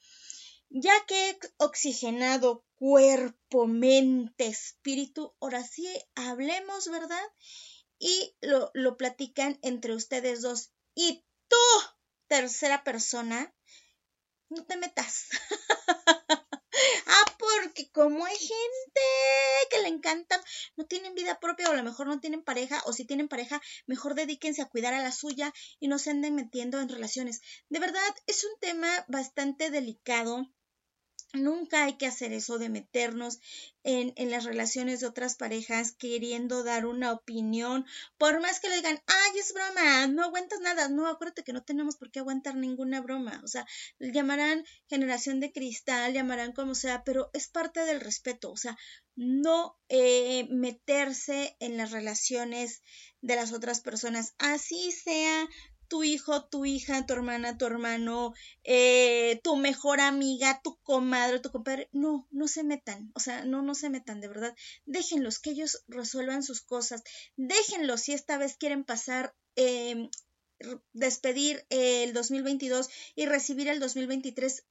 [0.71, 7.25] Ya que he oxigenado cuerpo, mente, espíritu, ahora sí hablemos, ¿verdad?
[7.99, 10.71] Y lo, lo platican entre ustedes dos.
[10.95, 11.57] Y tú,
[12.29, 13.55] tercera persona,
[14.49, 15.29] no te metas.
[17.07, 19.01] ah, porque como hay gente
[19.71, 20.41] que le encanta,
[20.77, 23.61] no tienen vida propia o a lo mejor no tienen pareja o si tienen pareja,
[23.87, 27.41] mejor dedíquense a cuidar a la suya y no se anden metiendo en relaciones.
[27.69, 30.47] De verdad, es un tema bastante delicado
[31.35, 33.39] Nunca hay que hacer eso de meternos
[33.83, 37.85] en, en, las relaciones de otras parejas queriendo dar una opinión,
[38.17, 41.63] por más que le digan, ay, es broma, no aguantas nada, no, acuérdate que no
[41.63, 43.67] tenemos por qué aguantar ninguna broma, o sea,
[44.01, 48.79] llamarán generación de cristal, llamarán como sea, pero es parte del respeto, o sea,
[49.15, 52.83] no eh, meterse en las relaciones
[53.21, 55.47] de las otras personas, así sea
[55.89, 58.35] tu hijo, tu hija, tu hermana, tu hermano,
[58.65, 63.63] eh, tu mejor amiga, tu comadre, tu compadre, no, no se metan, o sea, no,
[63.63, 64.55] no se metan, de verdad,
[64.87, 67.03] déjenlos, que ellos resuelvan sus cosas,
[67.37, 70.09] déjenlos si esta vez quieren pasar eh,
[70.93, 74.65] despedir el 2022 y recibir el 2023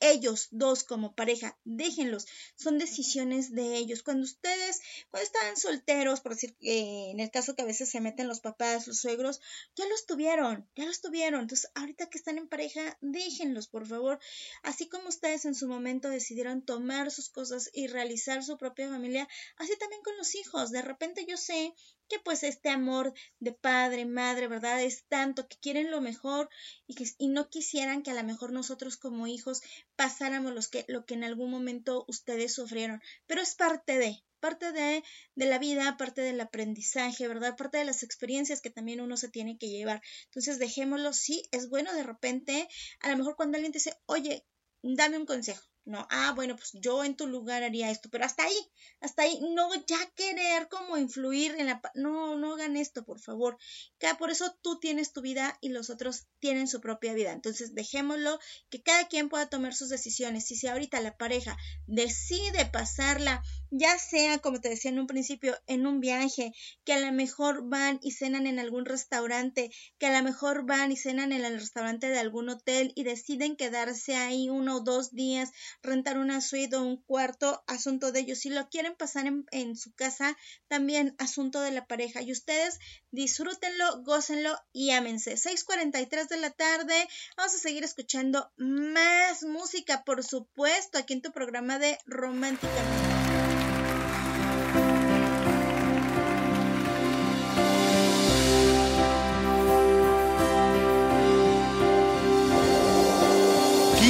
[0.00, 2.26] ellos dos como pareja, déjenlos,
[2.56, 4.02] son decisiones de ellos.
[4.02, 4.80] Cuando ustedes,
[5.10, 8.40] cuando estaban solteros, por decir, eh, en el caso que a veces se meten los
[8.40, 9.40] papás, los suegros,
[9.74, 11.42] ya los tuvieron, ya los tuvieron.
[11.42, 14.18] Entonces, ahorita que están en pareja, déjenlos, por favor.
[14.62, 19.28] Así como ustedes en su momento decidieron tomar sus cosas y realizar su propia familia,
[19.56, 20.70] así también con los hijos.
[20.70, 21.74] De repente yo sé
[22.08, 24.82] que pues este amor de padre, madre, ¿verdad?
[24.82, 26.48] Es tanto que quieren lo mejor
[26.86, 29.62] y, que, no quisieran que a lo mejor nosotros como hijos
[29.96, 33.00] pasáramos los que, lo que en algún momento ustedes sufrieron.
[33.26, 35.02] Pero es parte de, parte de,
[35.34, 37.56] de la vida, parte del aprendizaje, ¿verdad?
[37.56, 40.02] Parte de las experiencias que también uno se tiene que llevar.
[40.26, 42.68] Entonces dejémoslo, sí, es bueno de repente,
[43.00, 44.44] a lo mejor cuando alguien te dice, oye,
[44.82, 48.42] dame un consejo no, ah, bueno, pues yo en tu lugar haría esto, pero hasta
[48.42, 48.56] ahí,
[49.00, 51.80] hasta ahí, no ya querer como influir en la...
[51.94, 53.56] No, no hagan esto, por favor.
[53.98, 57.30] Que por eso tú tienes tu vida y los otros tienen su propia vida.
[57.30, 60.50] Entonces, dejémoslo, que cada quien pueda tomar sus decisiones.
[60.50, 61.56] Y si ahorita la pareja
[61.86, 66.52] decide pasarla, ya sea, como te decía en un principio, en un viaje,
[66.84, 70.92] que a lo mejor van y cenan en algún restaurante, que a lo mejor van
[70.92, 75.12] y cenan en el restaurante de algún hotel y deciden quedarse ahí uno o dos
[75.12, 75.52] días
[75.82, 78.38] rentar una suite o un cuarto, asunto de ellos.
[78.38, 80.36] Si lo quieren pasar en, su casa,
[80.68, 82.22] también asunto de la pareja.
[82.22, 82.78] Y ustedes
[83.10, 85.36] disfrútenlo, gócenlo y ámense.
[85.36, 91.32] 6:43 de la tarde, vamos a seguir escuchando más música, por supuesto, aquí en tu
[91.32, 93.15] programa de Romántica.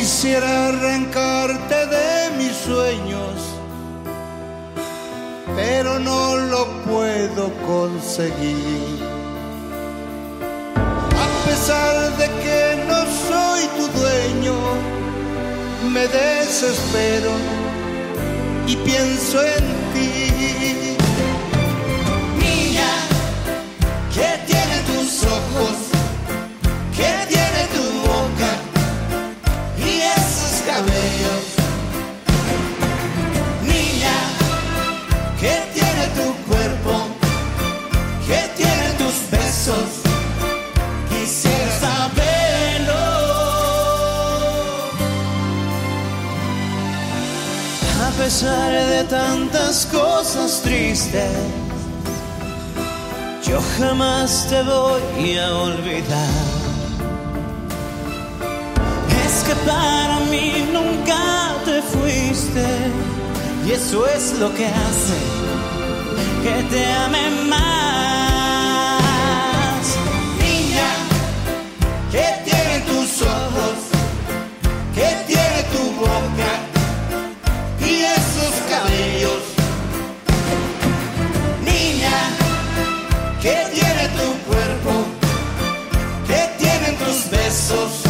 [0.07, 3.35] Quisiera arrancarte de mis sueños,
[5.57, 9.03] pero no lo puedo conseguir.
[10.77, 14.55] A pesar de que no soy tu dueño,
[15.91, 17.33] me desespero
[18.69, 20.97] y pienso en ti.
[22.39, 22.93] Niña,
[24.15, 25.86] ¿qué tienen tus ojos?
[39.67, 40.03] Besos?
[41.09, 42.95] Quisiera saberlo.
[48.07, 51.31] A pesar de tantas cosas tristes,
[53.47, 56.57] yo jamás te voy a olvidar
[59.47, 62.67] que para mí nunca te fuiste
[63.65, 65.19] y eso es lo que hace
[66.43, 68.06] que te ame más.
[87.67, 88.06] so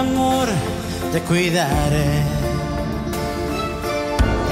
[0.00, 0.48] amor
[1.12, 2.10] te cuidaré.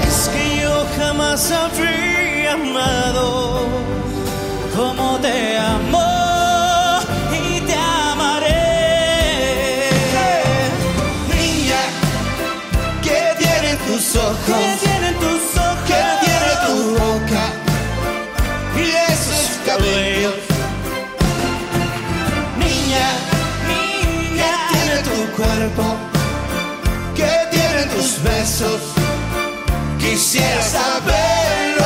[0.07, 3.67] Es que yo jamás habría amado
[4.75, 6.08] como te amo
[28.59, 28.81] besos?
[29.97, 31.85] Quisiera saberlo.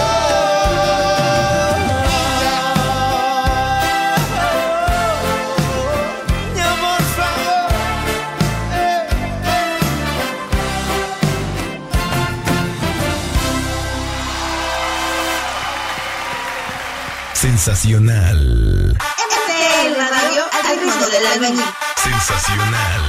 [17.33, 18.95] Sensacional.
[18.97, 21.65] MTL Radio al ritmo del albañil.
[22.01, 23.01] Sensacional.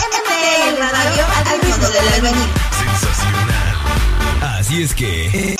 [0.00, 2.65] MTL Radio al ritmo del albañil.
[4.66, 5.56] Así es que.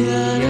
[0.00, 0.49] MTL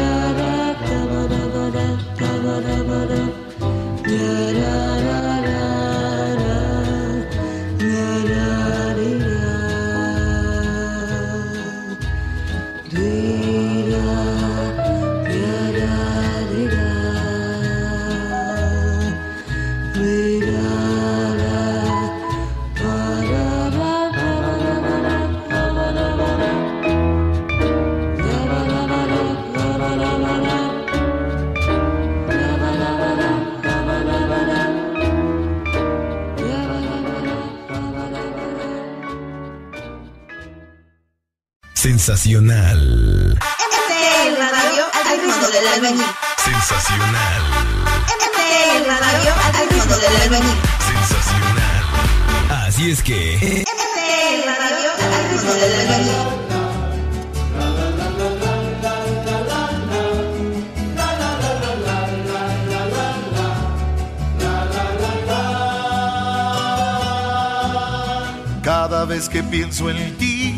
[69.89, 70.55] en ti,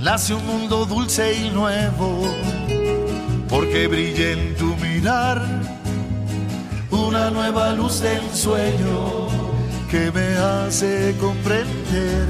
[0.00, 2.22] nace un mundo dulce y nuevo,
[3.48, 5.42] porque brilla en tu mirar
[6.90, 9.26] una nueva luz del sueño
[9.90, 12.28] que me hace comprender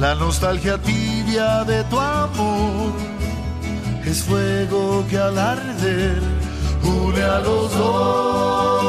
[0.00, 2.92] la nostalgia tibia de tu amor.
[4.04, 6.22] Es fuego que al arder
[6.82, 8.79] une a los dos.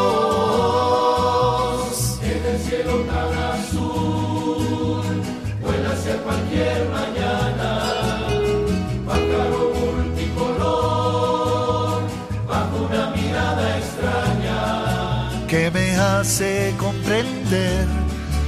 [16.22, 17.88] Hace comprender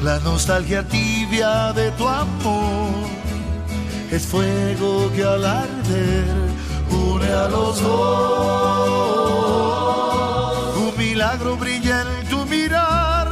[0.03, 2.93] la nostalgia tibia de tu amor.
[4.11, 6.28] Es fuego que al arder
[6.91, 9.17] une a los dos.
[10.86, 13.32] Un milagro brilla en tu mirar,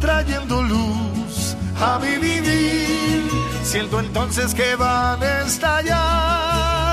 [0.00, 3.28] trayendo luz a mi vivir.
[3.62, 6.83] Siento entonces que van a estallar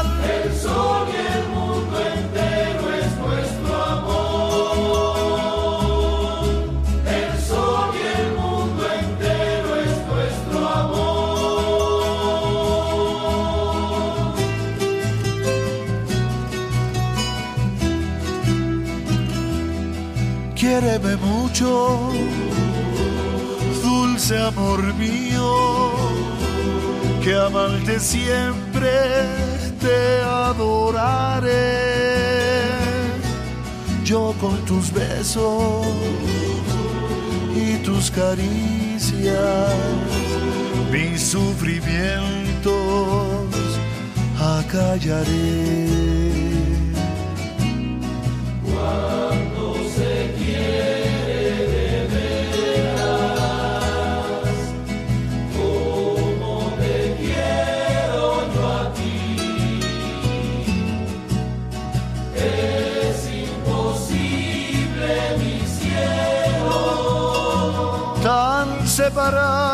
[23.84, 25.92] dulce amor mío,
[27.24, 28.90] que amarte siempre
[29.80, 31.52] te adoraré.
[34.04, 35.86] Yo con tus besos
[37.56, 39.74] y tus caricias,
[40.92, 42.72] mis sufrimientos
[44.40, 45.92] acallaré.
[69.22, 69.71] separar.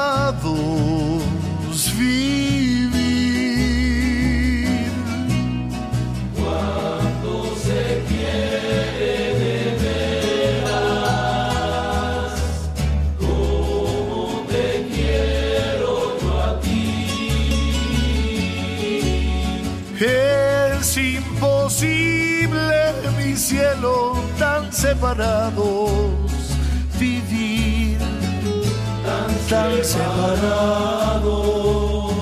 [30.38, 32.14] Separados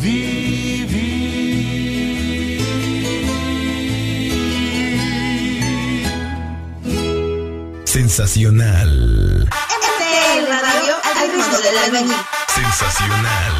[0.00, 1.06] vivir.
[7.84, 9.48] Sensacional.
[9.48, 12.16] MTL Radio al ritmo del albañil.
[12.54, 13.52] Sensacional.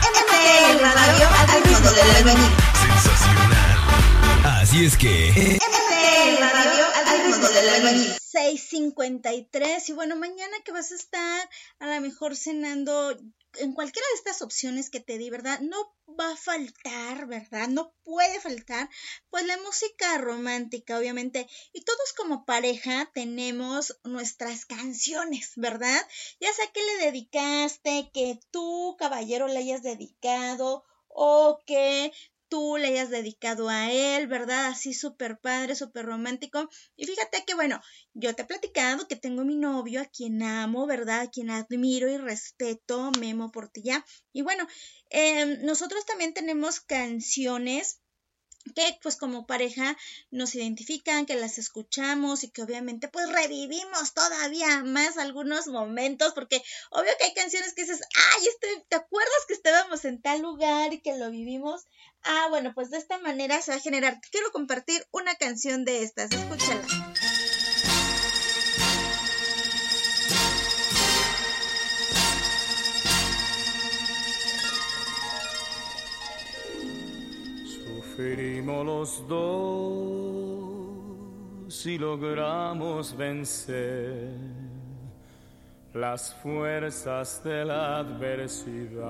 [0.00, 2.52] MTL Radio al ritmo del albañil.
[2.82, 3.78] Sensacional.
[4.60, 5.58] Así es que.
[5.60, 6.79] MTL Radio
[7.60, 8.16] del albañil.
[8.32, 13.16] 6.53 y bueno, mañana que vas a estar a lo mejor cenando
[13.54, 15.60] en cualquiera de estas opciones que te di, ¿verdad?
[15.60, 17.68] No va a faltar, ¿verdad?
[17.68, 18.88] No puede faltar,
[19.30, 21.48] pues la música romántica, obviamente.
[21.72, 26.00] Y todos como pareja tenemos nuestras canciones, ¿verdad?
[26.38, 32.12] Ya sea que le dedicaste, que tú, caballero, le hayas dedicado o que
[32.50, 34.66] tú le hayas dedicado a él, ¿verdad?
[34.66, 36.68] Así súper padre, súper romántico.
[36.96, 37.80] Y fíjate que, bueno,
[38.12, 41.20] yo te he platicado que tengo mi novio a quien amo, ¿verdad?
[41.20, 44.04] A quien admiro y respeto, Memo Portilla.
[44.32, 44.66] Y bueno,
[45.08, 47.99] eh, nosotros también tenemos canciones
[48.74, 49.96] que pues como pareja
[50.30, 56.62] nos identifican, que las escuchamos y que obviamente pues revivimos todavía más algunos momentos porque
[56.90, 60.92] obvio que hay canciones que dices, ay, este, ¿te acuerdas que estábamos en tal lugar
[60.92, 61.86] y que lo vivimos?
[62.22, 64.20] Ah, bueno, pues de esta manera se va a generar.
[64.30, 66.82] Quiero compartir una canción de estas, escúchala.
[78.20, 79.86] Sufrimos los dos
[81.86, 84.28] y logramos vencer
[85.94, 89.00] las fuerzas de la adversidad.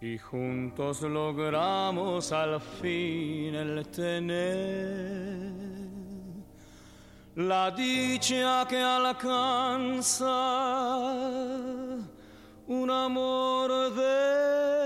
[0.00, 5.50] Y juntos logramos al fin el tener
[7.34, 10.24] la dicha que alcanza
[12.68, 14.79] un amor de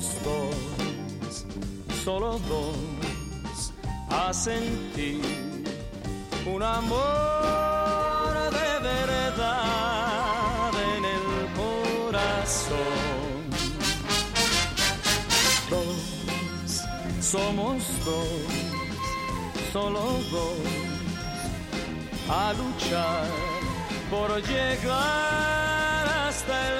[0.00, 1.44] somos dos,
[2.04, 3.72] solo dos,
[4.08, 5.20] a sentir
[6.46, 7.00] un amor
[8.50, 12.78] de verdad en el corazón.
[15.68, 16.84] Dos,
[17.20, 18.26] somos dos,
[19.72, 20.58] solo dos,
[22.28, 23.26] a luchar
[24.10, 26.79] por llegar hasta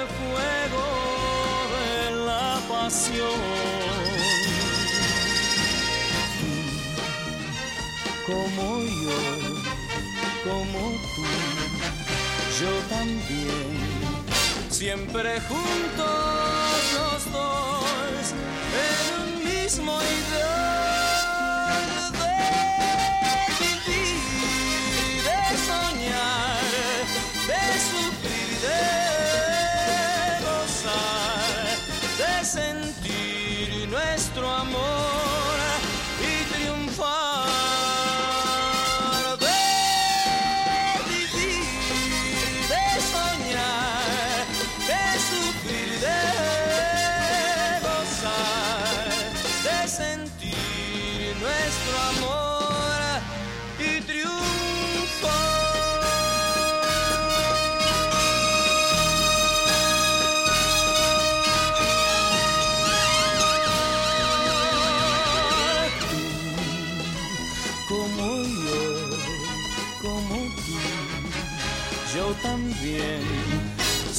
[8.25, 9.19] Como yo,
[10.43, 11.23] como tú,
[12.59, 13.77] yo también.
[14.69, 16.09] Siempre juntos
[16.93, 18.25] los dos
[18.73, 20.80] en un mismo ideal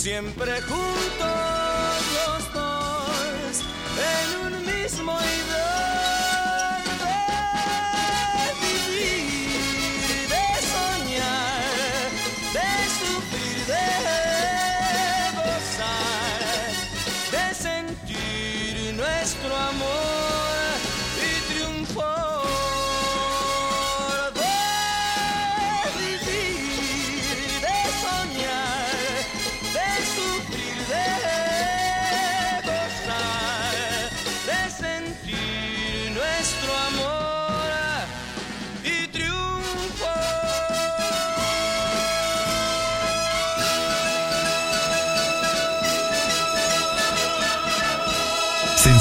[0.03, 1.41] siempre juntos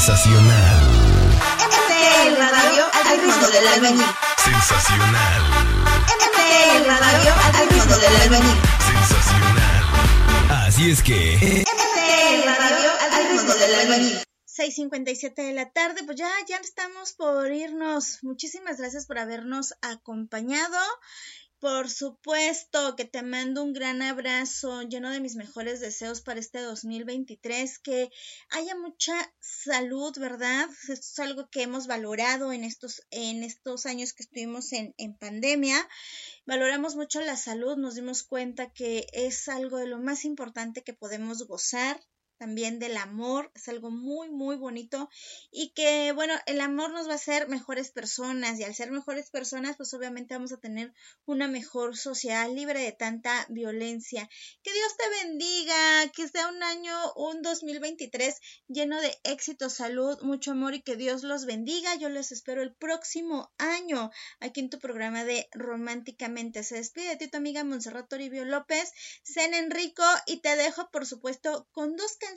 [0.01, 0.81] Sensacional.
[1.61, 4.05] MTL Radio al ritmo del albañil.
[4.43, 5.41] Sensacional.
[6.17, 8.57] MTL Radio al ritmo del albañil.
[8.79, 9.83] Sensacional.
[10.65, 11.37] Así es que.
[11.37, 14.23] MTL Radio al ritmo del albañil.
[14.47, 18.23] 6.57 de la tarde, pues ya, ya estamos por irnos.
[18.23, 20.79] Muchísimas gracias por habernos acompañado.
[21.61, 26.59] Por supuesto que te mando un gran abrazo lleno de mis mejores deseos para este
[26.59, 28.09] 2023, que
[28.49, 30.67] haya mucha salud, ¿verdad?
[30.89, 35.87] Es algo que hemos valorado en estos, en estos años que estuvimos en, en pandemia.
[36.47, 40.95] Valoramos mucho la salud, nos dimos cuenta que es algo de lo más importante que
[40.95, 42.01] podemos gozar,
[42.41, 45.11] también del amor, es algo muy, muy bonito
[45.51, 49.29] y que, bueno, el amor nos va a hacer mejores personas y al ser mejores
[49.29, 50.91] personas, pues obviamente vamos a tener
[51.25, 54.27] una mejor sociedad libre de tanta violencia.
[54.63, 58.35] Que Dios te bendiga, que sea un año, un 2023
[58.67, 61.93] lleno de éxito, salud, mucho amor y que Dios los bendiga.
[61.93, 66.63] Yo les espero el próximo año aquí en tu programa de Románticamente.
[66.63, 68.91] Se despide de ti tu amiga Monserrat Toribio López,
[69.23, 72.30] Zen Enrico y te dejo, por supuesto, con dos canciones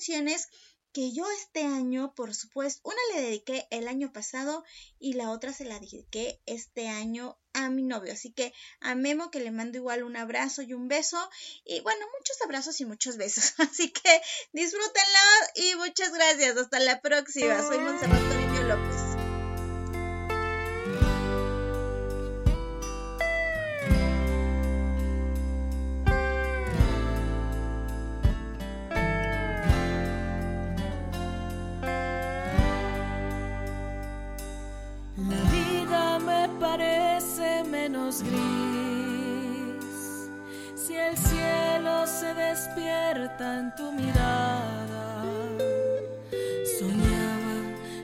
[0.95, 4.65] que yo este año, por supuesto, una le dediqué el año pasado
[5.01, 8.13] y la otra se la dediqué este año a mi novio.
[8.13, 11.19] Así que a Memo que le mando igual un abrazo y un beso.
[11.65, 13.55] Y bueno, muchos abrazos y muchos besos.
[13.59, 14.21] Así que
[14.53, 15.19] disfrútenlo
[15.57, 16.57] y muchas gracias.
[16.57, 17.61] Hasta la próxima.
[17.67, 19.14] Soy Monserrat Toribio López.
[38.23, 39.95] Gris
[40.75, 45.25] si el cielo se despierta en tu mirada.
[46.79, 47.57] Soñaba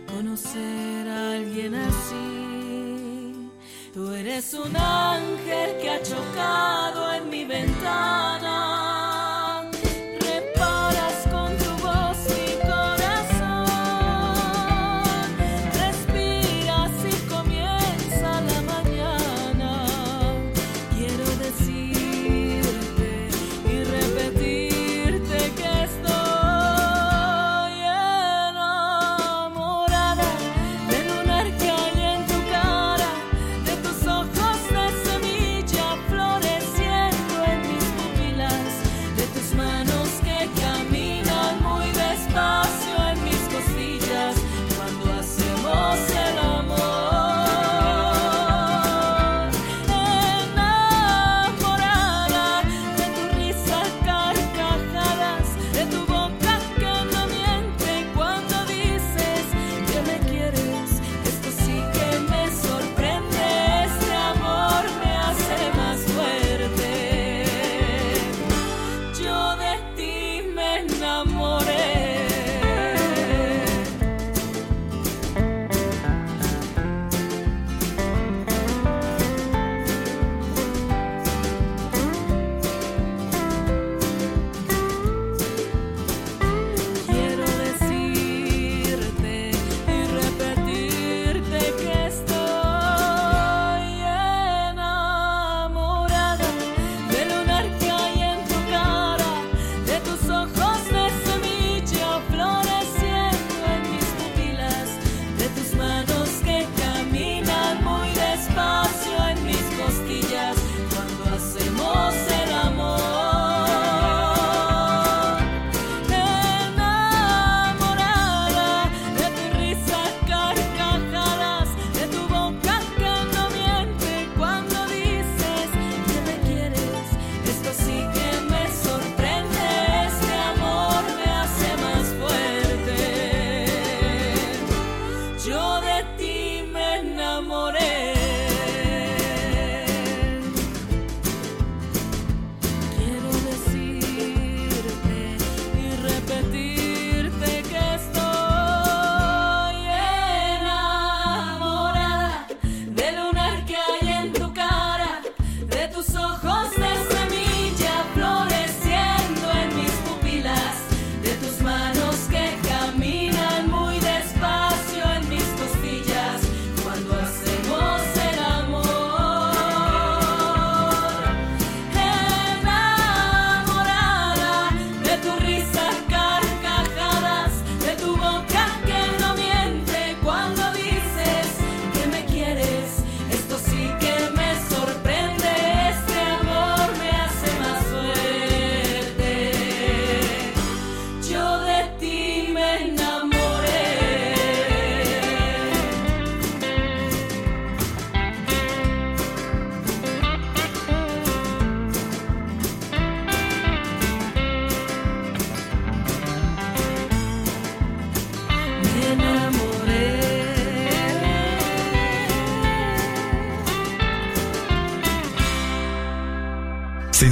[0.06, 3.50] conocer a alguien así.
[3.94, 8.69] Tú eres un ángel que ha chocado en mi ventana.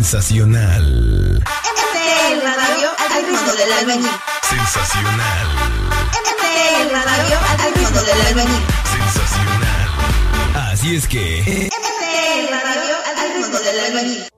[0.09, 1.43] Sensacional.
[1.45, 4.11] MTL Radio al ritmo del albañil.
[4.49, 5.49] Sensacional.
[6.25, 8.63] MTL Radio al ritmo del albañil.
[8.91, 10.73] Sensacional.
[10.73, 11.69] Así es que...
[11.69, 14.38] MTL Radio al ritmo del albañil.